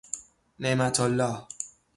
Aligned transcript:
نعمت 0.59 0.99
الله 0.99 1.47